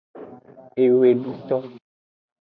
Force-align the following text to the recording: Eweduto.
Eweduto. 0.83 1.57